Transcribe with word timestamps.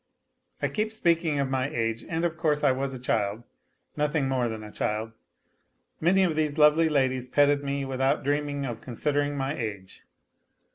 I 0.63 0.67
keep 0.67 0.91
speaking 0.91 1.37
of 1.39 1.47
my 1.47 1.69
age, 1.69 2.03
and 2.09 2.25
of 2.25 2.35
course 2.35 2.63
I 2.63 2.71
was 2.71 2.91
a 2.95 2.99
child, 2.99 3.43
nothing 3.95 4.27
more 4.27 4.49
than 4.49 4.63
a 4.63 4.71
child. 4.71 5.11
Many 5.99 6.23
of 6.23 6.35
these 6.35 6.57
lovely 6.57 6.89
ladies 6.89 7.27
petted 7.27 7.63
me 7.63 7.85
with 7.85 8.01
out 8.01 8.23
dreaming 8.23 8.65
of 8.65 8.81
considering 8.81 9.37
my 9.37 9.55
age. 9.55 10.01